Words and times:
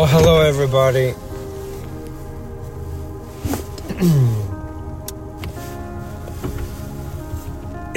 Oh, 0.00 0.06
hello, 0.06 0.42
everybody. 0.42 1.12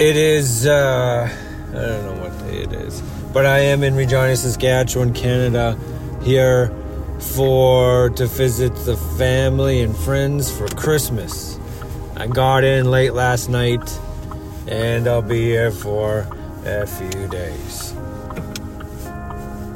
it 0.01 0.15
is, 0.15 0.65
uh, 0.65 1.29
I 1.29 1.73
don't 1.73 2.05
know 2.05 2.23
what 2.23 2.35
day 2.39 2.63
it 2.63 2.73
is, 2.73 3.01
but 3.31 3.45
I 3.45 3.59
am 3.59 3.83
in 3.83 3.93
Regina, 3.93 4.35
Saskatchewan, 4.35 5.13
Canada, 5.13 5.77
here 6.23 6.75
for 7.19 8.09
to 8.09 8.25
visit 8.25 8.75
the 8.77 8.97
family 9.19 9.81
and 9.81 9.95
friends 9.95 10.51
for 10.51 10.67
Christmas. 10.69 11.59
I 12.17 12.25
got 12.25 12.63
in 12.63 12.89
late 12.89 13.13
last 13.13 13.47
night, 13.47 13.99
and 14.67 15.07
I'll 15.07 15.21
be 15.21 15.41
here 15.41 15.69
for 15.69 16.27
a 16.65 16.87
few 16.87 17.27
days. 17.27 17.93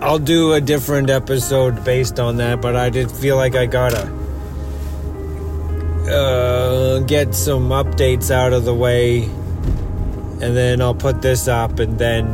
I'll 0.05 0.19
do 0.19 0.53
a 0.53 0.61
different 0.61 1.09
episode 1.09 1.83
based 1.83 2.19
on 2.19 2.37
that, 2.37 2.61
but 2.61 2.75
I 2.75 2.91
did 2.91 3.11
feel 3.11 3.37
like 3.37 3.55
I 3.55 3.65
gotta 3.65 4.03
uh, 6.07 6.99
get 6.99 7.33
some 7.33 7.69
updates 7.69 8.29
out 8.29 8.53
of 8.53 8.65
the 8.65 8.73
way, 8.75 9.23
and 9.23 10.55
then 10.55 10.79
I'll 10.79 10.93
put 10.93 11.23
this 11.23 11.47
up, 11.47 11.79
and 11.79 11.97
then 11.97 12.27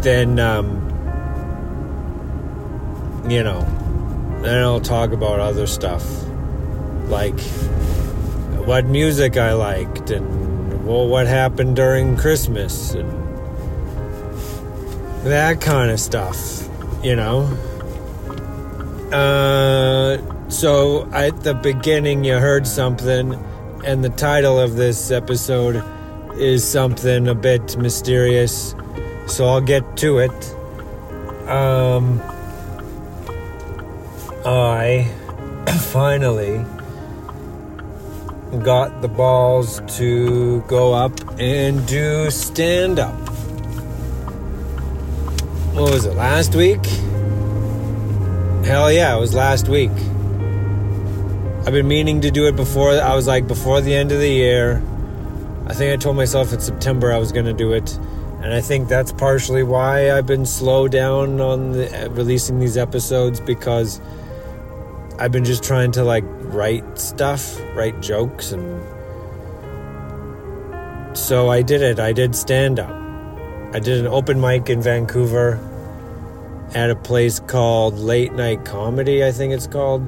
then 0.00 0.38
um, 0.38 0.80
you 3.28 3.42
know, 3.42 3.60
then 4.40 4.62
I'll 4.62 4.80
talk 4.80 5.12
about 5.12 5.38
other 5.38 5.66
stuff 5.66 6.02
like 7.08 7.38
what 8.64 8.86
music 8.86 9.36
I 9.36 9.52
liked 9.52 10.10
and 10.10 10.86
well, 10.86 11.06
what 11.06 11.26
happened 11.26 11.76
during 11.76 12.16
Christmas 12.16 12.94
and 12.94 13.21
that 15.24 15.60
kind 15.60 15.90
of 15.90 16.00
stuff, 16.00 16.68
you 17.02 17.16
know. 17.16 17.42
Uh, 19.12 20.18
so 20.48 21.08
at 21.12 21.42
the 21.44 21.54
beginning, 21.54 22.24
you 22.24 22.34
heard 22.34 22.66
something, 22.66 23.34
and 23.84 24.04
the 24.04 24.10
title 24.10 24.58
of 24.58 24.76
this 24.76 25.10
episode 25.10 25.82
is 26.36 26.66
something 26.66 27.28
a 27.28 27.34
bit 27.34 27.76
mysterious. 27.76 28.74
So 29.26 29.46
I'll 29.46 29.60
get 29.60 29.96
to 29.98 30.18
it. 30.18 30.54
Um, 31.48 32.20
I 34.44 35.10
finally 35.92 36.64
got 38.62 39.00
the 39.00 39.08
balls 39.08 39.80
to 39.98 40.60
go 40.62 40.92
up 40.92 41.12
and 41.38 41.86
do 41.86 42.30
stand 42.30 42.98
up 42.98 43.31
what 45.74 45.90
was 45.90 46.04
it, 46.04 46.14
last 46.14 46.54
week? 46.54 46.84
Hell 48.64 48.92
yeah, 48.92 49.16
it 49.16 49.20
was 49.20 49.34
last 49.34 49.68
week. 49.68 49.90
I've 51.64 51.72
been 51.72 51.88
meaning 51.88 52.20
to 52.20 52.30
do 52.30 52.46
it 52.46 52.56
before, 52.56 52.90
I 52.90 53.14
was 53.14 53.26
like, 53.26 53.48
before 53.48 53.80
the 53.80 53.94
end 53.94 54.12
of 54.12 54.18
the 54.18 54.28
year. 54.28 54.82
I 55.66 55.72
think 55.72 55.92
I 55.92 55.96
told 55.96 56.16
myself 56.16 56.52
in 56.52 56.60
September 56.60 57.10
I 57.12 57.18
was 57.18 57.32
going 57.32 57.46
to 57.46 57.54
do 57.54 57.72
it. 57.72 57.98
And 58.42 58.52
I 58.52 58.60
think 58.60 58.88
that's 58.88 59.12
partially 59.12 59.62
why 59.62 60.12
I've 60.12 60.26
been 60.26 60.44
slow 60.44 60.88
down 60.88 61.40
on 61.40 61.72
the, 61.72 62.10
releasing 62.10 62.58
these 62.58 62.76
episodes 62.76 63.40
because 63.40 64.00
I've 65.18 65.32
been 65.32 65.44
just 65.44 65.64
trying 65.64 65.92
to 65.92 66.04
like 66.04 66.24
write 66.26 66.98
stuff, 66.98 67.58
write 67.74 68.00
jokes, 68.02 68.52
and 68.52 68.82
so 71.16 71.48
I 71.48 71.62
did 71.62 71.80
it. 71.80 71.98
I 71.98 72.12
did 72.12 72.36
stand 72.36 72.78
up. 72.78 72.90
I 73.74 73.78
did 73.78 74.00
an 74.00 74.06
open 74.06 74.40
mic 74.40 74.68
in 74.68 74.82
Vancouver 74.82 75.60
at 76.74 76.90
a 76.90 76.96
place 76.96 77.38
called 77.40 77.98
Late 77.98 78.32
Night 78.32 78.64
Comedy, 78.64 79.24
I 79.24 79.32
think 79.32 79.52
it's 79.52 79.66
called. 79.66 80.02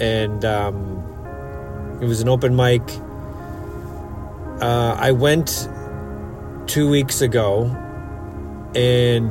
And 0.00 0.44
um, 0.44 1.98
it 2.00 2.06
was 2.06 2.20
an 2.20 2.28
open 2.28 2.54
mic. 2.54 2.82
Uh, 4.60 4.96
I 4.98 5.12
went 5.12 5.68
two 6.66 6.88
weeks 6.88 7.22
ago 7.22 7.64
and 8.74 9.30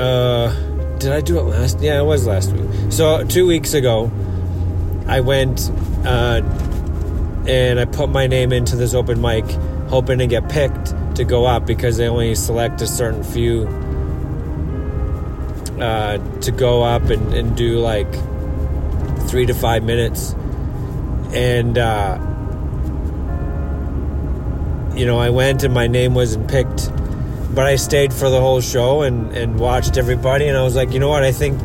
uh, 0.00 0.50
did 0.98 1.12
I 1.12 1.20
do 1.20 1.38
it 1.38 1.42
last? 1.42 1.80
Yeah, 1.80 2.00
it 2.00 2.04
was 2.04 2.26
last 2.26 2.52
week. 2.52 2.92
So 2.92 3.24
two 3.24 3.46
weeks 3.46 3.74
ago, 3.74 4.10
I 5.06 5.20
went 5.20 5.70
uh, 6.04 6.40
and 7.46 7.78
I 7.78 7.84
put 7.84 8.08
my 8.08 8.26
name 8.26 8.52
into 8.52 8.76
this 8.76 8.94
open 8.94 9.20
mic 9.20 9.44
hoping 9.88 10.18
to 10.18 10.26
get 10.26 10.48
picked 10.48 10.94
to 11.14 11.24
go 11.24 11.46
up 11.46 11.66
because 11.66 11.96
they 11.96 12.08
only 12.08 12.34
select 12.34 12.80
a 12.80 12.86
certain 12.86 13.22
few 13.22 13.66
uh, 15.80 16.18
to 16.40 16.52
go 16.52 16.82
up 16.82 17.04
and, 17.04 17.32
and 17.32 17.56
do 17.56 17.78
like 17.78 18.10
three 19.28 19.46
to 19.46 19.54
five 19.54 19.82
minutes. 19.82 20.34
And, 21.32 21.78
uh, 21.78 22.18
you 24.94 25.06
know, 25.06 25.18
I 25.18 25.30
went 25.30 25.62
and 25.62 25.72
my 25.72 25.86
name 25.86 26.14
wasn't 26.14 26.48
picked, 26.50 26.90
but 27.54 27.66
I 27.66 27.76
stayed 27.76 28.12
for 28.12 28.28
the 28.28 28.40
whole 28.40 28.60
show 28.60 29.02
and, 29.02 29.34
and 29.36 29.58
watched 29.58 29.96
everybody. 29.96 30.48
And 30.48 30.56
I 30.56 30.62
was 30.62 30.76
like, 30.76 30.92
you 30.92 30.98
know 30.98 31.08
what? 31.08 31.22
I 31.22 31.32
think, 31.32 31.60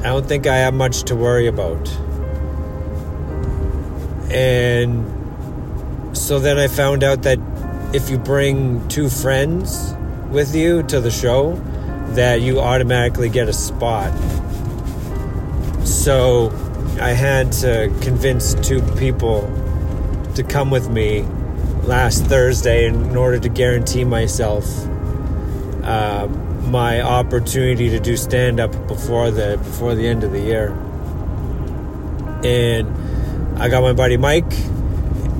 I 0.00 0.10
don't 0.10 0.26
think 0.26 0.46
I 0.46 0.56
have 0.56 0.74
much 0.74 1.02
to 1.04 1.16
worry 1.16 1.48
about. 1.48 1.88
And 4.30 5.04
so 6.16 6.38
then 6.38 6.58
I 6.58 6.68
found 6.68 7.04
out 7.04 7.22
that 7.22 7.38
if 7.92 8.10
you 8.10 8.18
bring 8.18 8.86
two 8.88 9.08
friends 9.08 9.94
with 10.30 10.54
you 10.54 10.82
to 10.84 11.00
the 11.00 11.10
show, 11.10 11.54
that 12.10 12.40
you 12.40 12.60
automatically 12.60 13.28
get 13.28 13.48
a 13.48 13.52
spot. 13.52 14.12
So 15.84 16.50
I 17.00 17.10
had 17.10 17.52
to 17.52 17.92
convince 18.00 18.54
two 18.54 18.80
people 18.96 19.42
to 20.34 20.42
come 20.42 20.70
with 20.70 20.88
me 20.88 21.22
last 21.82 22.24
Thursday 22.24 22.86
in 22.86 23.16
order 23.16 23.38
to 23.38 23.48
guarantee 23.48 24.04
myself 24.04 24.64
uh, 25.84 26.26
my 26.66 27.00
opportunity 27.00 27.90
to 27.90 28.00
do 28.00 28.16
stand 28.16 28.58
up 28.58 28.72
before 28.88 29.30
the 29.30 29.56
before 29.58 29.94
the 29.94 30.06
end 30.06 30.24
of 30.24 30.32
the 30.32 30.40
year. 30.40 30.70
And 32.44 33.60
I 33.60 33.68
got 33.68 33.82
my 33.82 33.92
buddy 33.92 34.16
Mike 34.16 34.52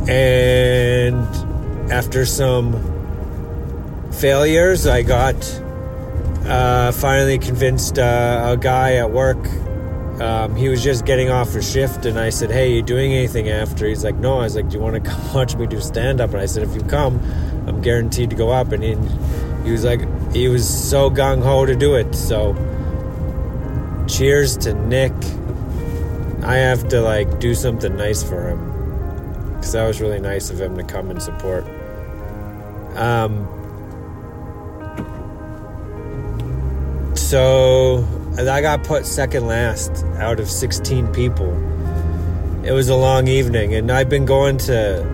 and 0.09 1.46
after 1.91 2.27
some 2.27 2.73
failures, 4.13 4.87
I 4.87 5.03
got 5.03 5.37
uh, 6.45 6.93
finally 6.93 7.39
convinced 7.39 7.99
uh, 7.99 8.55
a 8.55 8.57
guy 8.57 8.95
at 8.95 9.11
work. 9.11 9.45
Um, 10.21 10.57
he 10.57 10.69
was 10.69 10.83
just 10.83 11.05
getting 11.05 11.31
off 11.31 11.55
a 11.55 11.63
shift, 11.63 12.07
and 12.07 12.19
I 12.19 12.31
said, 12.31 12.51
"Hey, 12.51 12.75
you 12.75 12.83
doing 12.83 13.13
anything 13.13 13.49
after?" 13.49 13.87
He's 13.87 14.03
like, 14.03 14.17
"No." 14.17 14.39
I 14.39 14.45
was 14.45 14.57
like, 14.57 14.69
"Do 14.69 14.77
you 14.77 14.83
want 14.83 14.95
to 15.03 15.11
come 15.11 15.35
watch 15.35 15.55
me 15.57 15.67
do 15.67 15.81
stand 15.81 16.21
up?" 16.21 16.31
And 16.31 16.41
I 16.41 16.47
said, 16.47 16.63
"If 16.63 16.75
you 16.75 16.83
come, 16.83 17.21
I'm 17.67 17.83
guaranteed 17.83 18.31
to 18.31 18.37
go 18.37 18.51
up." 18.51 18.73
And 18.73 18.83
he, 18.83 18.97
he 19.65 19.73
was 19.73 19.85
like, 19.85 20.01
he 20.33 20.49
was 20.49 20.69
so 20.69 21.11
gung 21.11 21.43
ho 21.43 21.67
to 21.67 21.75
do 21.75 21.95
it. 21.95 22.15
So, 22.15 22.55
cheers 24.09 24.57
to 24.59 24.75
Nick. 24.75 25.13
I 26.43 26.57
have 26.57 26.89
to 26.89 27.01
like 27.01 27.41
do 27.41 27.55
something 27.55 27.97
nice 27.97 28.23
for 28.23 28.49
him 28.49 29.57
because 29.57 29.73
that 29.73 29.87
was 29.87 30.01
really 30.01 30.21
nice 30.21 30.51
of 30.51 30.61
him 30.61 30.77
to 30.77 30.85
come 30.85 31.11
and 31.11 31.21
support. 31.21 31.67
Um, 32.97 33.47
so 37.15 38.07
I 38.39 38.61
got 38.63 38.85
put 38.85 39.05
second 39.05 39.47
last 39.47 40.05
out 40.17 40.41
of 40.41 40.51
16 40.51 41.09
people. 41.13 41.53
It 42.65 42.73
was 42.73 42.89
a 42.89 42.97
long 42.97 43.29
evening, 43.29 43.75
and 43.75 43.93
I've 43.93 44.09
been 44.09 44.25
going 44.25 44.59
to 44.59 45.05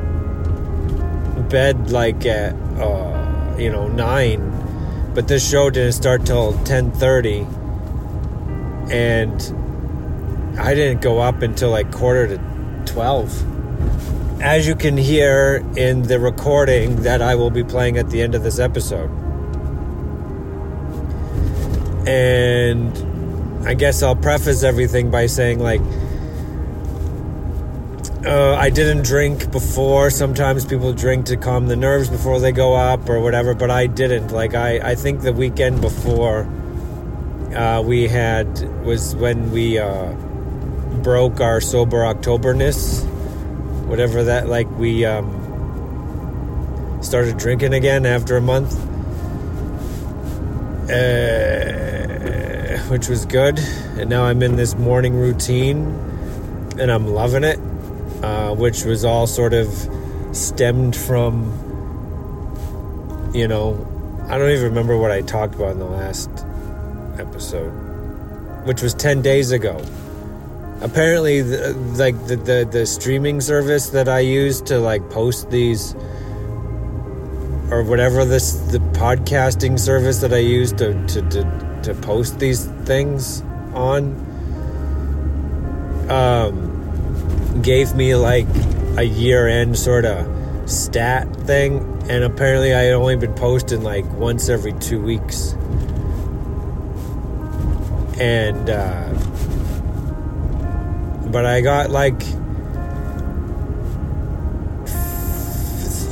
bed 1.51 1.91
like 1.91 2.25
at 2.25 2.55
uh, 2.79 3.57
you 3.59 3.71
know 3.71 3.89
nine, 3.89 5.11
but 5.15 5.29
this 5.29 5.49
show 5.49 5.69
didn't 5.69 5.93
start 5.93 6.25
till 6.25 6.55
10:30, 6.65 7.47
and 8.91 10.59
I 10.59 10.75
didn't 10.75 11.03
go 11.03 11.21
up 11.21 11.43
until 11.43 11.71
like 11.71 11.93
quarter 11.93 12.27
to 12.29 12.39
12 12.87 14.32
as 14.43 14.67
you 14.67 14.75
can 14.75 14.97
hear 14.97 15.65
in 15.77 16.03
the 16.03 16.19
recording 16.19 17.03
that 17.03 17.23
I 17.23 17.37
will 17.37 17.51
be 17.51 17.63
playing 17.63 17.97
at 17.97 18.11
the 18.11 18.21
end 18.21 18.35
of 18.35 18.43
this 18.43 18.59
episode. 18.59 19.09
And 22.09 23.67
I 23.67 23.75
guess 23.75 24.03
I'll 24.03 24.17
preface 24.17 24.65
everything 24.65 25.13
by 25.13 25.27
saying, 25.27 25.61
like, 25.61 25.81
uh, 28.27 28.55
I 28.57 28.71
didn't 28.71 29.05
drink 29.05 29.53
before. 29.53 30.11
Sometimes 30.11 30.65
people 30.65 30.93
drink 30.93 31.27
to 31.27 31.37
calm 31.37 31.69
the 31.69 31.77
nerves 31.77 32.09
before 32.09 32.41
they 32.41 32.51
go 32.51 32.75
up 32.75 33.09
or 33.09 33.21
whatever, 33.21 33.55
but 33.55 33.71
I 33.71 33.87
didn't. 33.87 34.33
Like, 34.33 34.55
I, 34.55 34.91
I 34.91 34.95
think 34.97 35.21
the 35.21 35.33
weekend 35.33 35.81
before 35.81 36.49
uh, 37.55 37.81
we 37.81 38.09
had 38.09 38.49
was 38.85 39.15
when 39.15 39.53
we 39.53 39.79
uh, 39.79 40.13
broke 41.05 41.41
our 41.41 41.61
sober 41.61 42.05
Octoberness 42.05 43.07
whatever 43.93 44.25
that 44.25 44.49
like 44.49 44.71
we 44.79 45.05
um, 45.05 45.29
started 47.03 47.37
drinking 47.37 47.75
again 47.75 48.07
after 48.07 48.39
a 48.39 48.41
month 48.41 48.73
uh, 50.91 52.79
which 52.89 53.09
was 53.09 53.25
good. 53.27 53.59
And 53.99 54.11
now 54.11 54.25
I'm 54.25 54.43
in 54.43 54.57
this 54.57 54.75
morning 54.77 55.15
routine, 55.15 55.87
and 56.79 56.91
I'm 56.91 57.07
loving 57.07 57.45
it, 57.45 57.59
uh, 58.23 58.55
which 58.55 58.85
was 58.85 59.05
all 59.05 59.27
sort 59.27 59.55
of 59.55 59.69
stemmed 60.33 60.97
from, 60.97 61.53
you 63.35 63.47
know, 63.47 63.87
I 64.29 64.39
don't 64.39 64.51
even 64.51 64.65
remember 64.65 64.97
what 64.97 65.11
I 65.11 65.21
talked 65.23 65.55
about 65.55 65.73
in 65.73 65.79
the 65.79 65.85
last 65.85 66.31
episode, 67.19 67.71
which 68.67 68.83
was 68.83 68.95
10 68.95 69.21
days 69.23 69.51
ago. 69.51 69.83
Apparently, 70.83 71.43
the, 71.43 71.75
like 71.97 72.27
the, 72.27 72.37
the, 72.37 72.69
the 72.71 72.87
streaming 72.87 73.41
service 73.41 73.91
that 73.91 74.09
I 74.09 74.21
use 74.21 74.61
to 74.63 74.79
like 74.79 75.09
post 75.11 75.51
these 75.51 75.95
or 77.71 77.83
whatever 77.85 78.25
this 78.25 78.53
the 78.73 78.79
podcasting 78.93 79.79
service 79.79 80.19
that 80.21 80.33
I 80.35 80.39
use 80.39 80.73
to 80.73 80.93
to, 81.07 81.23
to, 81.31 81.81
to 81.85 81.95
post 81.95 82.39
these 82.39 82.67
things 82.85 83.43
on 83.75 84.15
um, 86.11 87.63
gave 87.63 87.95
me 87.95 88.15
like 88.15 88.47
a 88.99 89.05
year 89.05 89.49
end 89.49 89.79
sort 89.79 90.05
of 90.05 90.29
stat 90.69 91.35
thing 91.47 91.93
and 92.09 92.25
apparently 92.25 92.75
I 92.75 92.83
had 92.83 92.95
only 92.95 93.17
been 93.17 93.35
posting 93.35 93.83
like 93.83 94.05
once 94.15 94.49
every 94.49 94.73
two 94.75 95.01
weeks. 95.01 95.53
And 98.21 98.69
uh, 98.69 99.09
but 101.33 101.47
I 101.47 101.63
got 101.63 101.91
like 101.91 102.23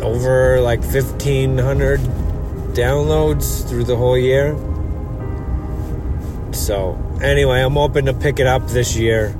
over 0.02 0.61
like 0.61 0.81
1500 0.81 2.00
downloads 2.72 3.69
through 3.69 3.84
the 3.84 3.96
whole 3.96 4.17
year. 4.17 4.56
So, 6.52 6.99
anyway, 7.22 7.61
I'm 7.61 7.75
hoping 7.75 8.06
to 8.06 8.14
pick 8.14 8.40
it 8.40 8.46
up 8.46 8.67
this 8.69 8.96
year 8.96 9.37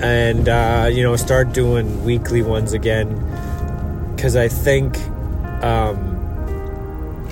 and, 0.00 0.48
uh, 0.48 0.88
you 0.90 1.02
know, 1.02 1.16
start 1.16 1.52
doing 1.52 2.04
weekly 2.04 2.42
ones 2.42 2.72
again. 2.72 3.18
Because 4.14 4.36
I 4.36 4.48
think, 4.48 4.96
um, 5.62 6.12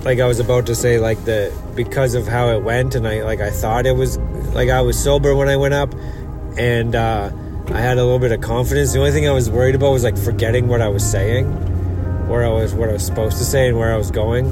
like 0.04 0.18
I 0.18 0.26
was 0.26 0.40
about 0.40 0.66
to 0.66 0.74
say, 0.74 0.98
like 0.98 1.24
the 1.24 1.52
because 1.74 2.14
of 2.14 2.26
how 2.26 2.48
it 2.48 2.62
went, 2.62 2.94
and 2.94 3.06
I 3.06 3.22
like 3.22 3.40
I 3.40 3.50
thought 3.50 3.86
it 3.86 3.94
was 3.94 4.18
like 4.54 4.70
I 4.70 4.80
was 4.80 4.98
sober 4.98 5.34
when 5.34 5.48
I 5.48 5.56
went 5.56 5.74
up, 5.74 5.94
and 6.60 6.94
uh, 6.94 7.30
I 7.68 7.80
had 7.80 7.96
a 7.96 8.04
little 8.04 8.18
bit 8.18 8.32
of 8.32 8.42
confidence. 8.42 8.92
The 8.92 8.98
only 8.98 9.12
thing 9.12 9.26
I 9.26 9.32
was 9.32 9.48
worried 9.48 9.74
about 9.74 9.92
was 9.92 10.04
like 10.04 10.18
forgetting 10.18 10.68
what 10.68 10.82
I 10.82 10.88
was 10.88 11.08
saying 11.08 11.46
where 12.30 12.44
I 12.44 12.48
was, 12.48 12.72
what 12.72 12.88
I 12.88 12.92
was 12.92 13.04
supposed 13.04 13.38
to 13.38 13.44
say, 13.44 13.68
and 13.68 13.76
where 13.76 13.92
I 13.92 13.96
was 13.96 14.12
going. 14.12 14.46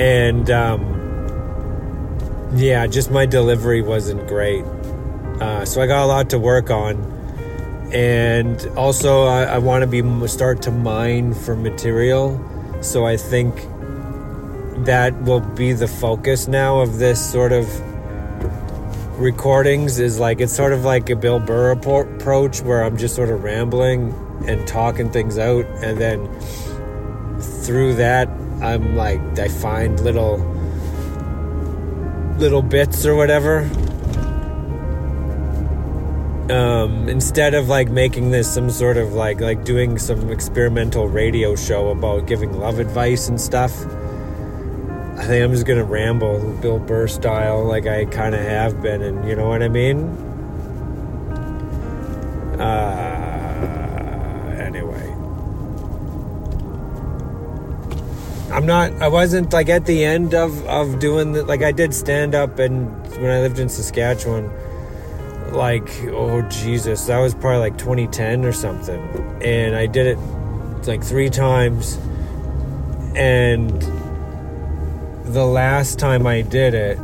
And 0.00 0.48
um, 0.48 0.80
yeah, 2.54 2.86
just 2.86 3.10
my 3.10 3.26
delivery 3.26 3.82
wasn't 3.82 4.28
great. 4.28 4.64
Uh, 5.40 5.64
so 5.64 5.82
I 5.82 5.88
got 5.88 6.04
a 6.04 6.06
lot 6.06 6.30
to 6.30 6.38
work 6.38 6.70
on, 6.70 7.02
and 7.92 8.64
also 8.76 9.24
I, 9.24 9.42
I 9.42 9.58
want 9.58 9.82
to 9.82 9.88
be 9.88 10.28
start 10.28 10.62
to 10.62 10.70
mine 10.70 11.34
for 11.34 11.56
material. 11.56 12.40
So 12.80 13.04
I 13.04 13.16
think 13.16 13.54
that 14.86 15.20
will 15.22 15.40
be 15.40 15.72
the 15.72 15.88
focus 15.88 16.46
now 16.46 16.80
of 16.80 16.98
this 16.98 17.32
sort 17.32 17.50
of 17.50 17.66
recordings 19.22 19.98
is 19.98 20.18
like 20.18 20.40
it's 20.40 20.54
sort 20.54 20.72
of 20.72 20.84
like 20.84 21.08
a 21.08 21.16
Bill 21.16 21.40
Burr 21.40 21.70
approach 21.70 22.60
where 22.60 22.84
I'm 22.84 22.96
just 22.96 23.14
sort 23.14 23.30
of 23.30 23.42
rambling 23.42 24.12
and 24.46 24.66
talking 24.66 25.10
things 25.10 25.38
out 25.38 25.64
and 25.82 25.98
then 25.98 26.28
through 27.64 27.94
that 27.94 28.28
i'm 28.60 28.96
like 28.96 29.20
i 29.38 29.46
find 29.46 30.00
little 30.00 30.38
little 32.42 32.62
bits 32.62 33.06
or 33.06 33.14
whatever. 33.14 33.60
Um, 36.50 37.08
instead 37.08 37.54
of 37.54 37.68
like 37.68 37.88
making 37.88 38.32
this 38.32 38.52
some 38.52 38.68
sort 38.68 38.96
of 38.96 39.14
like 39.14 39.40
like 39.40 39.64
doing 39.64 39.96
some 39.96 40.30
experimental 40.30 41.08
radio 41.08 41.54
show 41.54 41.90
about 41.90 42.26
giving 42.26 42.52
love 42.58 42.80
advice 42.80 43.28
and 43.28 43.40
stuff 43.40 43.72
i 45.22 45.26
think 45.26 45.44
i'm 45.44 45.52
just 45.52 45.66
gonna 45.66 45.84
ramble 45.84 46.38
bill 46.60 46.78
burr 46.78 47.06
style 47.06 47.64
like 47.64 47.86
i 47.86 48.04
kind 48.06 48.34
of 48.34 48.40
have 48.40 48.82
been 48.82 49.02
and 49.02 49.26
you 49.28 49.36
know 49.36 49.48
what 49.48 49.62
i 49.62 49.68
mean 49.68 49.98
uh 52.58 53.22
anyway, 54.58 55.08
I'm 58.52 58.66
not. 58.66 58.92
I 59.00 59.08
wasn't 59.08 59.52
like 59.52 59.68
at 59.68 59.86
the 59.86 60.04
end 60.04 60.34
of 60.34 60.64
of 60.66 60.98
doing 60.98 61.32
the, 61.32 61.44
like 61.44 61.62
I 61.62 61.72
did 61.72 61.94
stand 61.94 62.34
up 62.34 62.58
and 62.58 62.90
when 63.20 63.30
I 63.30 63.40
lived 63.40 63.58
in 63.58 63.68
Saskatchewan. 63.68 64.50
Like 65.52 65.90
oh 66.04 66.42
Jesus, 66.42 67.06
that 67.06 67.18
was 67.18 67.34
probably 67.34 67.58
like 67.58 67.76
2010 67.76 68.44
or 68.44 68.52
something, 68.52 69.00
and 69.42 69.74
I 69.76 69.86
did 69.86 70.06
it 70.06 70.18
like 70.86 71.04
three 71.04 71.28
times, 71.28 71.98
and 73.14 73.82
the 75.32 75.46
last 75.46 75.98
time 75.98 76.26
I 76.26 76.42
did 76.42 76.74
it, 76.74 76.98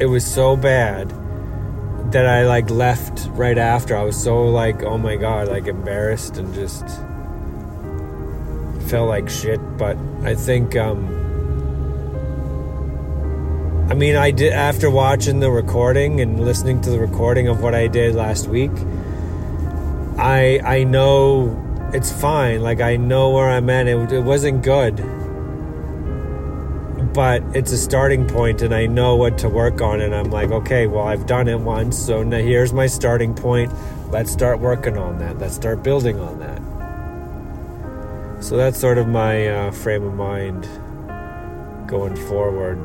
it 0.00 0.06
was 0.06 0.24
so 0.24 0.56
bad 0.56 1.10
that 2.12 2.26
I 2.26 2.46
like 2.46 2.70
left 2.70 3.28
right 3.32 3.58
after. 3.58 3.96
I 3.96 4.02
was 4.02 4.20
so 4.20 4.46
like, 4.46 4.82
oh 4.82 4.96
my 4.96 5.16
god, 5.16 5.48
like 5.48 5.66
embarrassed 5.66 6.38
and 6.38 6.54
just 6.54 6.84
felt 8.88 9.08
like 9.08 9.28
shit, 9.28 9.60
but 9.76 9.96
I 10.22 10.34
think 10.34 10.74
um 10.74 11.18
I 13.90 13.94
mean 13.94 14.16
I 14.16 14.30
did 14.30 14.52
after 14.52 14.90
watching 14.90 15.40
the 15.40 15.50
recording 15.50 16.20
and 16.20 16.40
listening 16.40 16.80
to 16.82 16.90
the 16.90 16.98
recording 16.98 17.46
of 17.48 17.62
what 17.62 17.74
I 17.74 17.88
did 17.88 18.14
last 18.14 18.48
week, 18.48 18.72
I 20.16 20.60
I 20.64 20.84
know 20.84 21.90
it's 21.92 22.10
fine. 22.10 22.62
Like 22.62 22.80
I 22.80 22.96
know 22.96 23.30
where 23.30 23.50
I'm 23.50 23.68
at. 23.68 23.86
It, 23.86 24.12
it 24.12 24.24
wasn't 24.24 24.62
good. 24.62 25.19
But 27.12 27.42
it's 27.54 27.72
a 27.72 27.78
starting 27.78 28.26
point 28.28 28.62
and 28.62 28.74
I 28.74 28.86
know 28.86 29.16
what 29.16 29.38
to 29.38 29.48
work 29.48 29.80
on 29.80 30.00
and 30.00 30.14
I'm 30.14 30.30
like, 30.30 30.50
okay, 30.50 30.86
well 30.86 31.06
I've 31.06 31.26
done 31.26 31.48
it 31.48 31.58
once, 31.58 31.98
so 31.98 32.22
now 32.22 32.38
here's 32.38 32.72
my 32.72 32.86
starting 32.86 33.34
point. 33.34 33.72
Let's 34.10 34.30
start 34.30 34.60
working 34.60 34.96
on 34.96 35.18
that. 35.18 35.38
Let's 35.38 35.54
start 35.54 35.82
building 35.82 36.20
on 36.20 36.38
that. 36.38 36.60
So 38.44 38.56
that's 38.56 38.78
sort 38.78 38.98
of 38.98 39.06
my 39.08 39.48
uh, 39.48 39.70
frame 39.70 40.04
of 40.04 40.14
mind 40.14 40.68
going 41.86 42.16
forward. 42.28 42.78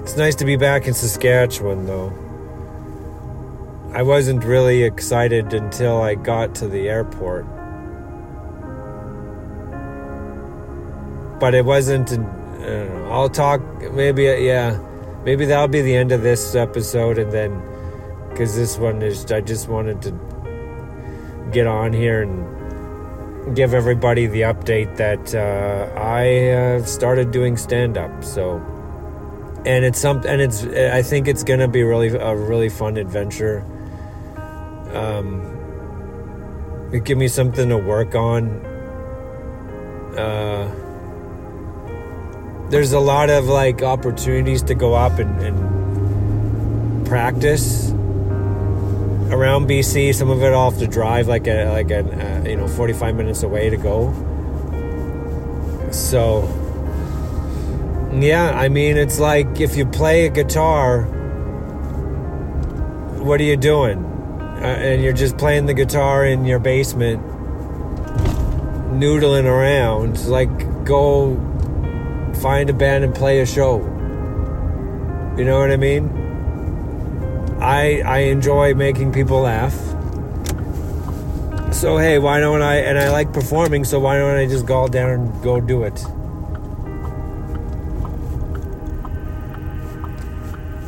It's 0.00 0.16
nice 0.18 0.34
to 0.36 0.44
be 0.44 0.56
back 0.56 0.86
in 0.86 0.92
Saskatchewan, 0.92 1.86
though. 1.86 2.12
I 3.94 4.02
wasn't 4.02 4.44
really 4.44 4.82
excited 4.82 5.54
until 5.54 6.02
I 6.02 6.14
got 6.14 6.54
to 6.56 6.68
the 6.68 6.88
airport. 6.90 7.46
But 11.44 11.54
it 11.54 11.66
wasn't. 11.66 12.10
Know, 12.10 13.08
I'll 13.10 13.28
talk. 13.28 13.60
Maybe, 13.92 14.22
yeah. 14.22 14.78
Maybe 15.26 15.44
that'll 15.44 15.68
be 15.68 15.82
the 15.82 15.94
end 15.94 16.10
of 16.10 16.22
this 16.22 16.54
episode, 16.54 17.18
and 17.18 17.30
then. 17.30 17.60
Because 18.30 18.56
this 18.56 18.78
one 18.78 19.02
is. 19.02 19.30
I 19.30 19.42
just 19.42 19.68
wanted 19.68 20.00
to 20.00 21.50
get 21.52 21.66
on 21.66 21.92
here 21.92 22.22
and 22.22 23.54
give 23.54 23.74
everybody 23.74 24.26
the 24.26 24.40
update 24.40 24.96
that 24.96 25.34
uh, 25.34 25.92
I 26.00 26.48
uh, 26.48 26.84
started 26.86 27.30
doing 27.30 27.58
stand 27.58 27.98
up. 27.98 28.24
So, 28.24 28.56
and 29.66 29.84
it's 29.84 30.00
some, 30.00 30.24
and 30.26 30.40
it's. 30.40 30.64
I 30.64 31.02
think 31.02 31.28
it's 31.28 31.44
gonna 31.44 31.68
be 31.68 31.82
really 31.82 32.08
a 32.08 32.34
really 32.34 32.70
fun 32.70 32.96
adventure. 32.96 33.62
Um, 34.94 35.50
give 37.04 37.18
me 37.18 37.28
something 37.28 37.68
to 37.68 37.76
work 37.76 38.14
on. 38.14 38.64
Uh, 40.16 40.83
there's 42.74 42.92
a 42.92 42.98
lot 42.98 43.30
of 43.30 43.46
like 43.46 43.84
opportunities 43.84 44.60
to 44.60 44.74
go 44.74 44.94
up 44.94 45.20
and, 45.20 45.40
and 45.40 47.06
practice 47.06 47.92
around 49.30 49.68
BC. 49.68 50.12
Some 50.12 50.28
of 50.28 50.42
it 50.42 50.52
have 50.52 50.76
to 50.80 50.88
drive 50.88 51.28
like 51.28 51.46
a 51.46 51.70
like 51.70 51.92
a 51.92 52.00
uh, 52.00 52.48
you 52.48 52.56
know 52.56 52.66
45 52.66 53.14
minutes 53.14 53.44
away 53.44 53.70
to 53.70 53.76
go. 53.76 54.12
So 55.92 56.42
yeah, 58.12 58.50
I 58.50 58.68
mean 58.68 58.96
it's 58.96 59.20
like 59.20 59.60
if 59.60 59.76
you 59.76 59.86
play 59.86 60.26
a 60.26 60.28
guitar, 60.28 61.02
what 63.22 63.40
are 63.40 63.44
you 63.44 63.56
doing? 63.56 63.98
Uh, 63.98 64.78
and 64.82 65.00
you're 65.00 65.12
just 65.12 65.38
playing 65.38 65.66
the 65.66 65.74
guitar 65.74 66.26
in 66.26 66.44
your 66.44 66.58
basement, 66.58 67.22
noodling 68.98 69.44
around. 69.44 70.26
Like 70.26 70.84
go 70.84 71.36
find 72.34 72.68
a 72.70 72.72
band 72.72 73.04
and 73.04 73.14
play 73.14 73.40
a 73.40 73.46
show. 73.46 73.78
You 75.36 75.44
know 75.44 75.58
what 75.58 75.70
I 75.70 75.76
mean? 75.76 76.08
I 77.60 78.02
I 78.02 78.18
enjoy 78.18 78.74
making 78.74 79.12
people 79.12 79.40
laugh. 79.40 79.74
So 81.72 81.98
hey, 81.98 82.18
why 82.18 82.40
don't 82.40 82.62
I 82.62 82.76
and 82.76 82.98
I 82.98 83.10
like 83.10 83.32
performing, 83.32 83.84
so 83.84 83.98
why 83.98 84.18
don't 84.18 84.36
I 84.36 84.46
just 84.46 84.66
go 84.66 84.86
down 84.86 85.10
and 85.10 85.42
go 85.42 85.60
do 85.60 85.82
it? 85.82 85.98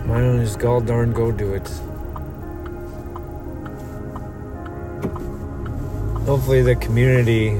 Why 0.07 0.21
don't 0.21 0.41
I 0.41 0.45
just 0.45 0.61
go 0.61 0.81
darn 0.81 1.12
go 1.12 1.33
do 1.33 1.55
it? 1.55 1.69
Hopefully 6.26 6.62
the 6.62 6.76
community 6.76 7.59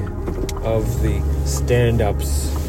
of 0.63 1.01
the 1.01 1.21
stand-ups 1.45 2.66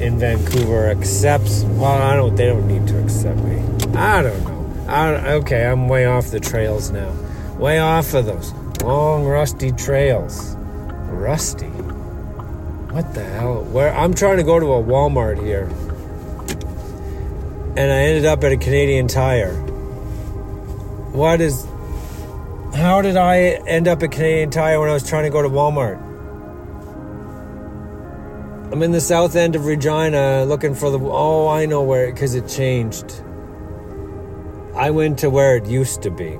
in 0.00 0.18
Vancouver 0.18 0.88
accepts. 0.88 1.62
Well, 1.62 1.84
I 1.84 2.16
don't. 2.16 2.36
They 2.36 2.46
don't 2.46 2.66
need 2.66 2.86
to 2.88 3.02
accept 3.02 3.38
me. 3.40 3.62
I 3.94 4.22
don't 4.22 4.44
know. 4.44 4.84
I, 4.88 5.32
okay, 5.34 5.66
I'm 5.66 5.88
way 5.88 6.04
off 6.04 6.30
the 6.30 6.40
trails 6.40 6.90
now. 6.90 7.12
Way 7.58 7.78
off 7.78 8.14
of 8.14 8.26
those 8.26 8.52
long, 8.82 9.24
rusty 9.24 9.72
trails. 9.72 10.54
Rusty. 11.08 11.66
What 11.66 13.14
the 13.14 13.24
hell? 13.24 13.64
Where 13.64 13.92
I'm 13.94 14.14
trying 14.14 14.36
to 14.36 14.42
go 14.42 14.60
to 14.60 14.66
a 14.66 14.82
Walmart 14.82 15.42
here, 15.42 15.64
and 17.76 17.92
I 17.92 17.96
ended 17.96 18.26
up 18.26 18.44
at 18.44 18.52
a 18.52 18.56
Canadian 18.56 19.08
Tire. 19.08 19.54
What 21.12 21.40
is? 21.40 21.66
How 22.74 23.00
did 23.02 23.16
I 23.16 23.38
end 23.66 23.88
up 23.88 24.02
at 24.02 24.12
Canadian 24.12 24.50
Tire 24.50 24.78
when 24.78 24.88
I 24.88 24.92
was 24.92 25.08
trying 25.08 25.24
to 25.24 25.30
go 25.30 25.42
to 25.42 25.48
Walmart? 25.48 26.05
I'm 28.76 28.82
in 28.82 28.92
the 28.92 29.00
south 29.00 29.36
end 29.36 29.56
of 29.56 29.64
Regina 29.64 30.44
looking 30.44 30.74
for 30.74 30.90
the. 30.90 30.98
Oh, 30.98 31.48
I 31.48 31.64
know 31.64 31.82
where, 31.82 32.08
it 32.08 32.12
because 32.12 32.34
it 32.34 32.46
changed. 32.46 33.22
I 34.74 34.90
went 34.90 35.18
to 35.20 35.30
where 35.30 35.56
it 35.56 35.64
used 35.64 36.02
to 36.02 36.10
be. 36.10 36.36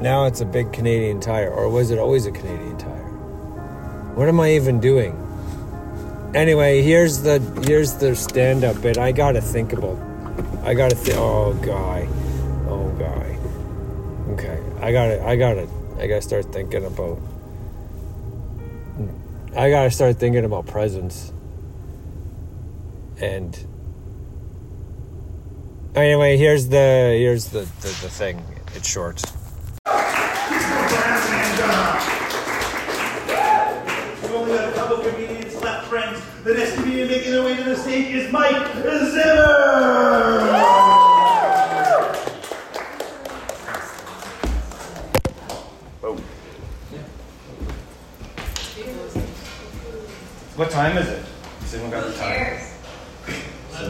Now 0.00 0.24
it's 0.24 0.40
a 0.40 0.46
big 0.46 0.72
Canadian 0.72 1.20
tire. 1.20 1.50
Or 1.50 1.68
was 1.68 1.90
it 1.90 1.98
always 1.98 2.24
a 2.24 2.32
Canadian 2.32 2.78
tire? 2.78 3.10
What 4.14 4.26
am 4.26 4.40
I 4.40 4.52
even 4.52 4.80
doing? 4.80 5.12
Anyway, 6.34 6.80
here's 6.80 7.20
the 7.20 7.40
here's 7.66 7.92
the 7.92 8.16
stand 8.16 8.64
up 8.64 8.80
bit. 8.80 8.96
I 8.96 9.12
gotta 9.12 9.42
think 9.42 9.74
about 9.74 9.98
I 10.62 10.72
gotta 10.72 10.96
think 10.96 11.18
oh 11.18 11.52
guy. 11.62 12.08
Oh 12.70 12.88
guy. 12.98 13.36
Okay. 14.32 14.62
I 14.80 14.92
gotta 14.92 15.22
I 15.22 15.36
gotta 15.36 15.68
I 15.98 16.06
gotta 16.06 16.22
start 16.22 16.50
thinking 16.54 16.86
about 16.86 17.18
I 19.54 19.68
gotta 19.68 19.90
start 19.90 20.16
thinking 20.16 20.46
about 20.46 20.66
presents. 20.66 21.33
And 23.20 23.56
anyway, 25.94 26.36
here's 26.36 26.68
the 26.68 26.76
here's 26.76 27.46
the, 27.46 27.60
the, 27.80 27.88
the 27.88 28.10
thing. 28.10 28.42
It's 28.74 28.88
short. 28.88 29.22
We've 29.86 29.94
only 34.32 34.56
got 34.56 34.68
a 34.68 34.72
couple 34.72 34.96
comedians 34.98 35.54
left, 35.62 35.86
friends. 35.86 36.20
The 36.42 36.54
next 36.54 36.74
comedian 36.74 37.08
making 37.08 37.30
their 37.30 37.44
way 37.44 37.56
to 37.56 37.62
the 37.62 37.76
stage 37.76 38.12
is 38.14 38.32
Mike 38.32 38.66
Zimmer. 38.74 39.14
Boom. 46.00 46.18
What 50.56 50.70
time 50.70 50.98
is 50.98 51.08
it? 51.08 51.24
Has 51.60 51.74
anyone 51.74 51.90
got 51.92 52.06
the 52.06 52.12
time? 52.18 52.53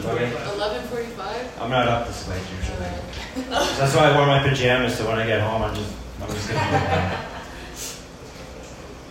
Somebody? 0.05 0.25
11:45. 0.25 1.61
I'm 1.61 1.69
not 1.71 1.87
up 1.87 2.07
this 2.07 2.27
late 2.27 2.41
usually. 2.59 3.49
That's 3.49 3.95
why 3.95 4.11
I 4.11 4.17
wear 4.17 4.27
my 4.27 4.47
pajamas. 4.47 4.95
So 4.95 5.07
when 5.07 5.17
I 5.17 5.25
get 5.25 5.41
home, 5.41 5.63
I'm 5.63 5.75
just 5.75 5.91
I'm 6.21 6.27
just 6.29 6.47
gonna. 6.47 7.19
Be. 7.19 7.35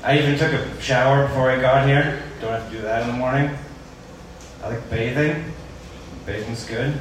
I 0.05 0.19
even 0.19 0.39
took 0.39 0.53
a 0.53 0.81
shower 0.81 1.27
before 1.27 1.51
I 1.51 1.61
got 1.61 1.87
here. 1.87 2.23
Don't 2.41 2.53
have 2.53 2.71
to 2.71 2.77
do 2.77 2.83
that 2.83 3.03
in 3.03 3.09
the 3.09 3.15
morning. 3.15 3.51
I 4.63 4.69
like 4.69 4.89
bathing. 4.91 5.53
Bathing's 6.27 6.65
good. 6.65 7.01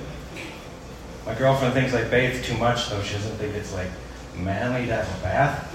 My 1.25 1.35
girlfriend 1.35 1.73
thinks 1.73 1.93
I 1.93 2.03
bathe 2.09 2.43
too 2.43 2.57
much, 2.57 2.89
though 2.89 3.01
she 3.03 3.13
doesn't 3.13 3.37
think 3.37 3.55
it's 3.55 3.73
like 3.73 3.89
manly 4.35 4.87
to 4.87 4.95
have 4.95 5.19
a 5.19 5.23
bath. 5.23 5.69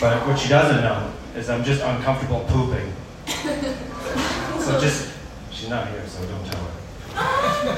But 0.00 0.26
what 0.26 0.38
she 0.38 0.48
doesn't 0.48 0.82
know 0.82 1.12
is 1.36 1.48
I'm 1.48 1.64
just 1.64 1.82
uncomfortable 1.82 2.44
pooping. 2.48 2.92
so 3.26 4.80
just 4.80 5.12
she's 5.50 5.68
not 5.68 5.88
here, 5.88 6.02
so 6.06 6.26
don't 6.26 6.44
tell 6.46 6.60
her. 6.64 6.75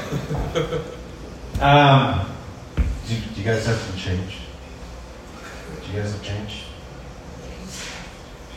Um, 1.61 2.25
do, 3.05 3.15
do 3.15 3.41
you 3.41 3.45
guys 3.45 3.65
have 3.65 3.75
some 3.75 3.97
change? 3.97 4.37
Do 5.67 5.73
you 5.91 5.99
guys 6.01 6.13
have 6.13 6.23
change? 6.23 6.63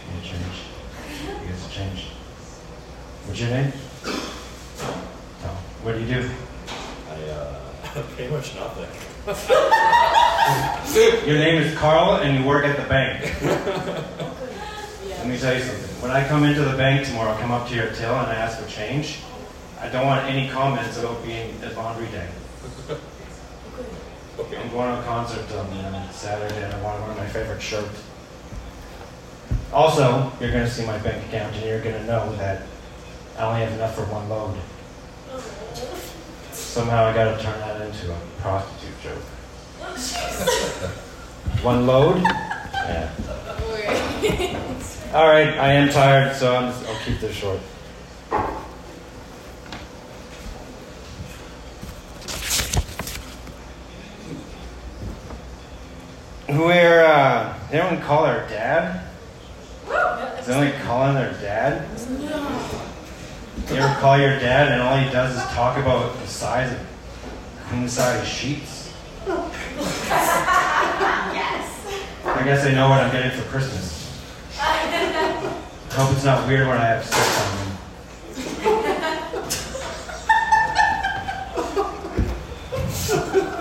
You 0.07 0.15
need 0.15 0.23
change? 0.23 0.57
You 1.21 1.49
guys 1.49 1.63
have 1.63 1.73
change? 1.73 2.07
What's 3.27 3.41
your 3.41 3.51
name? 3.51 3.73
No. 4.05 5.49
What 5.83 5.95
do 5.95 6.01
you 6.01 6.07
do? 6.15 6.31
I, 7.11 7.13
uh, 7.31 7.57
pretty 8.15 8.31
much 8.31 8.55
nothing. 8.55 8.87
Your 11.27 11.39
name 11.39 11.61
is 11.61 11.75
Carl 11.77 12.17
and 12.17 12.39
you 12.39 12.45
work 12.49 12.65
at 12.65 12.77
the 12.77 12.85
bank. 12.89 13.25
Let 15.19 15.27
me 15.27 15.39
tell 15.39 15.55
you 15.55 15.61
something. 15.63 16.01
When 16.03 16.13
I 16.13 16.25
come 16.29 16.45
into 16.45 16.63
the 16.63 16.77
bank 16.77 17.05
tomorrow, 17.07 17.33
I 17.33 17.41
come 17.41 17.51
up 17.51 17.67
to 17.69 17.75
your 17.75 17.91
till 17.91 18.15
and 18.15 18.29
I 18.29 18.35
ask 18.35 18.59
for 18.61 18.69
change, 18.71 19.19
I 19.83 19.89
don't 19.89 20.07
want 20.07 20.25
any 20.31 20.49
comments 20.49 20.97
about 20.99 21.25
being 21.25 21.61
at 21.63 21.77
laundry 21.77 22.07
day. 22.07 22.29
Okay. 24.39 24.57
I'm 24.57 24.71
going 24.71 24.91
to 24.95 24.99
a 24.99 25.05
concert 25.05 25.45
on 25.57 25.67
uh, 25.67 26.11
Saturday 26.11 26.65
and 26.65 26.73
I 26.73 26.81
want 26.83 26.99
to 26.99 27.07
wear 27.07 27.17
my 27.17 27.27
favorite 27.27 27.61
shirt. 27.61 27.91
Also, 29.73 30.33
you're 30.41 30.51
going 30.51 30.65
to 30.65 30.71
see 30.71 30.87
my 30.87 30.97
bank 30.99 31.27
account 31.27 31.55
and 31.55 31.67
you're 31.67 31.83
going 31.83 31.97
to 31.97 32.05
know 32.05 32.35
that 32.37 32.63
I 33.39 33.45
only 33.45 33.61
have 33.61 33.73
enough 33.75 33.95
for 33.95 34.05
one 34.07 34.29
load. 34.31 34.57
Somehow 36.53 37.05
I 37.05 37.13
got 37.13 37.37
to 37.37 37.43
turn 37.45 37.61
that 37.61 37.83
into 37.83 38.11
a 38.11 38.19
prostitute 38.39 39.03
joke. 39.03 39.23
One 41.63 41.87
load? 41.87 42.25
Yeah. 42.83 43.13
All 45.15 45.29
right, 45.29 45.57
I 45.57 45.73
am 45.73 45.89
tired, 45.89 46.35
so 46.35 46.57
I'm 46.57 46.73
just, 46.73 46.85
I'll 46.89 46.99
keep 47.05 47.21
this 47.21 47.37
short. 47.37 47.61
We're, 56.59 57.03
uh, 57.03 57.59
they 57.71 57.79
don't 57.79 58.03
call 58.03 58.27
her 58.27 58.47
dad? 58.47 59.07
Is 60.39 60.47
they 60.47 60.55
only 60.55 60.73
calling 60.85 61.15
their 61.15 61.33
dad? 61.41 61.89
You 63.71 63.77
ever 63.77 63.95
call 64.01 64.19
your 64.19 64.39
dad 64.39 64.71
and 64.71 64.83
all 64.83 64.99
he 64.99 65.11
does 65.11 65.35
is 65.35 65.43
talk 65.55 65.79
about 65.79 66.15
the 66.19 66.27
size 66.27 66.71
of 66.71 66.79
queen 67.69 67.89
size 67.89 68.21
of 68.21 68.27
sheets? 68.29 68.93
Yes. 71.33 71.87
I 72.27 72.43
guess 72.45 72.67
I 72.67 72.73
know 72.73 72.91
what 72.91 73.01
I'm 73.01 73.11
getting 73.11 73.31
for 73.31 73.49
Christmas. 73.49 74.23
I 74.61 74.77
hope 75.93 76.13
it's 76.13 76.25
not 76.25 76.47
weird 76.47 76.69
when 76.69 76.77
I 76.77 76.85
have 76.85 77.03
sex 77.03 77.41
on 77.41 77.57
them. 83.33 83.49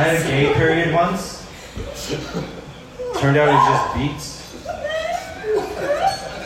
I 0.00 0.04
had 0.04 0.16
a 0.16 0.24
gay 0.26 0.54
period 0.54 0.94
once. 0.94 1.46
Turned 3.20 3.36
out 3.36 3.48
it 3.48 3.52
was 3.52 3.66
just 3.68 3.84
beats. 3.94 4.64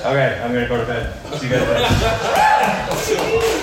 Okay, 0.00 0.40
I'm 0.42 0.52
gonna 0.52 0.66
go 0.66 0.76
to 0.76 0.84
bed. 0.84 1.14
See 1.38 1.46
you 1.46 1.52
guys 1.52 1.68
later. 3.49 3.61